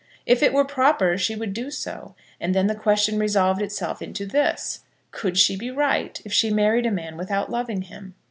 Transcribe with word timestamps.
If 0.25 0.41
it 0.41 0.51
were 0.51 0.65
proper, 0.65 1.15
she 1.15 1.35
would 1.35 1.53
do 1.53 1.69
so; 1.69 2.15
and 2.39 2.55
then 2.55 2.65
the 2.65 2.73
question 2.73 3.19
resolved 3.19 3.61
itself 3.61 4.01
into 4.01 4.25
this; 4.25 4.79
Could 5.11 5.37
she 5.37 5.55
be 5.55 5.69
right 5.69 6.19
if 6.25 6.33
she 6.33 6.49
married 6.49 6.87
a 6.87 6.91
man 6.91 7.17
without 7.17 7.51
loving 7.51 7.83
him? 7.83 8.15